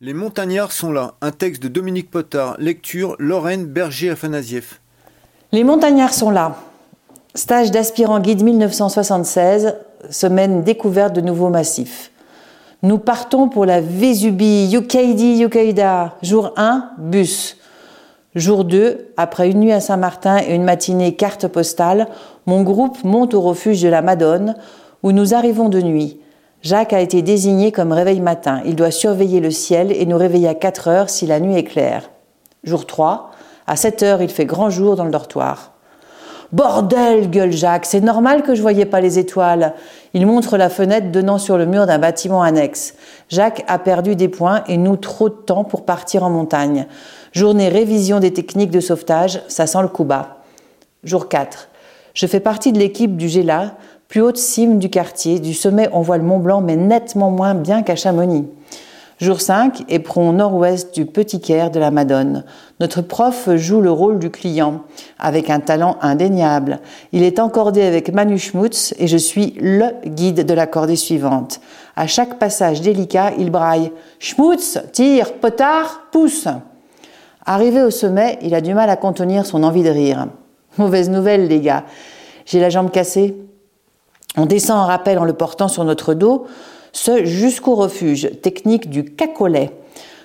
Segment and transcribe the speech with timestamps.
[0.00, 1.14] Les montagnards sont là.
[1.20, 2.54] Un texte de Dominique Potard.
[2.60, 4.80] Lecture Lorraine Berger-Afanasieff.
[5.50, 6.54] Les montagnards sont là.
[7.34, 9.74] Stage d'aspirant guide 1976,
[10.08, 12.12] semaine découverte de nouveaux massifs.
[12.84, 16.14] Nous partons pour la Vésubie, Yukaidi, Yukaida.
[16.22, 17.56] Jour 1, bus.
[18.36, 22.06] Jour 2, après une nuit à Saint-Martin et une matinée carte postale,
[22.46, 24.54] mon groupe monte au refuge de la Madone,
[25.02, 26.20] où nous arrivons de nuit.
[26.68, 28.60] Jacques a été désigné comme réveil matin.
[28.66, 31.64] Il doit surveiller le ciel et nous réveiller à 4 heures si la nuit est
[31.64, 32.10] claire.
[32.62, 33.30] Jour 3,
[33.66, 35.72] à 7 heures, il fait grand jour dans le dortoir.
[36.52, 39.72] Bordel, gueule Jacques, c'est normal que je voyais pas les étoiles.
[40.12, 42.96] Il montre la fenêtre donnant sur le mur d'un bâtiment annexe.
[43.30, 46.86] Jacques a perdu des points et nous trop de temps pour partir en montagne.
[47.32, 50.42] Journée révision des techniques de sauvetage, ça sent le coup bas.
[51.02, 51.70] Jour 4.
[52.12, 53.76] Je fais partie de l'équipe du GELA,
[54.08, 55.38] plus haute cime du quartier.
[55.38, 58.46] Du sommet, on voit le Mont Blanc, mais nettement moins bien qu'à Chamonix.
[59.20, 62.44] Jour 5, éperon nord-ouest du Petit Caire de la Madone.
[62.80, 64.82] Notre prof joue le rôle du client,
[65.18, 66.78] avec un talent indéniable.
[67.12, 71.60] Il est encordé avec Manu Schmutz et je suis LE guide de la cordée suivante.
[71.96, 76.46] À chaque passage délicat, il braille Schmutz, tire, potard, pousse.
[77.44, 80.28] Arrivé au sommet, il a du mal à contenir son envie de rire.
[80.78, 81.84] Mauvaise nouvelle, les gars.
[82.46, 83.36] J'ai la jambe cassée.
[84.36, 86.46] On descend en rappel en le portant sur notre dos,
[86.92, 89.70] ce jusqu'au refuge, technique du cacolet.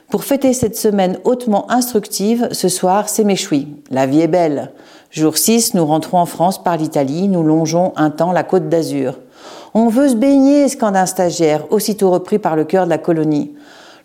[0.10, 3.68] Pour fêter cette semaine hautement instructive, ce soir, c'est méchoui.
[3.90, 4.72] La vie est belle.
[5.10, 9.20] Jour 6, nous rentrons en France par l'Italie, nous longeons un temps la côte d'Azur.
[9.74, 13.56] On veut se baigner, scande un stagiaire, aussitôt repris par le cœur de la colonie.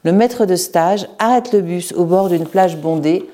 [0.05, 3.29] Le maître de stage arrête le bus au bord d'une plage bondée,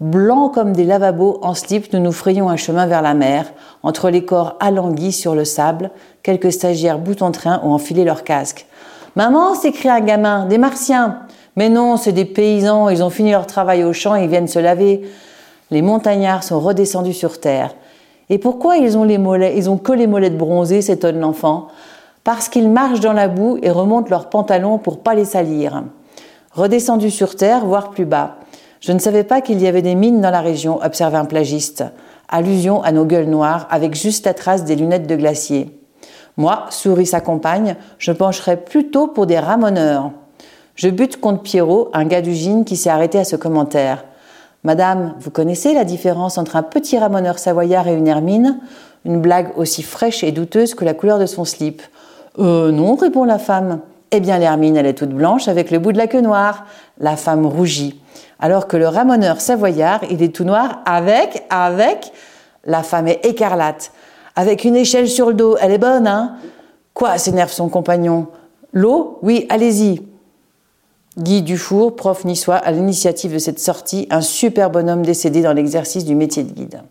[0.00, 4.10] Blancs comme des lavabos en slip, nous nous frayons un chemin vers la mer, entre
[4.10, 5.90] les corps alanguis sur le sable.
[6.22, 8.66] Quelques stagiaires bout-en-train ont enfilé leur casque.
[9.16, 11.22] Maman, s'écrie un gamin, des martiens.
[11.56, 14.46] Mais non, c'est des paysans, ils ont fini leur travail au champ et ils viennent
[14.46, 15.02] se laver.
[15.72, 17.74] Les montagnards sont redescendus sur terre.
[18.30, 21.66] Et pourquoi ils ont les mollets, ils ont que les molettes bronzées, s'étonne l'enfant
[22.22, 25.82] Parce qu'ils marchent dans la boue et remontent leurs pantalons pour pas les salir.
[26.52, 28.37] Redescendus sur terre, voire plus bas.
[28.80, 31.84] Je ne savais pas qu'il y avait des mines dans la région, observe un plagiste.
[32.28, 35.78] Allusion à nos gueules noires, avec juste la trace des lunettes de glacier.
[36.36, 40.12] Moi, sourit sa compagne, je pencherais plutôt pour des ramoneurs.
[40.76, 44.04] Je bute contre Pierrot, un gars d'usine qui s'est arrêté à ce commentaire.
[44.62, 48.60] Madame, vous connaissez la différence entre un petit ramoneur savoyard et une hermine?
[49.04, 51.82] Une blague aussi fraîche et douteuse que la couleur de son slip.
[52.38, 53.80] Euh, non, répond la femme.
[54.10, 56.66] Eh bien, l'hermine, elle est toute blanche avec le bout de la queue noire.
[56.98, 58.00] La femme rougit
[58.38, 62.12] alors que le ramoneur savoyard, il est tout noir avec, avec,
[62.64, 63.92] la femme est écarlate,
[64.36, 66.36] avec une échelle sur le dos, elle est bonne, hein
[66.94, 68.28] Quoi s'énerve son compagnon
[68.72, 69.18] L'eau?
[69.22, 70.02] Oui, allez-y.
[71.16, 76.04] Guy Dufour, prof niçois, à l'initiative de cette sortie, un super bonhomme décédé dans l'exercice
[76.04, 76.82] du métier de guide.